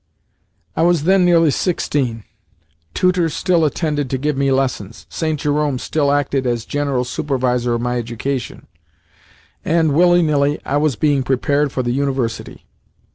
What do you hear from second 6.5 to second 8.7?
general supervisor of my education,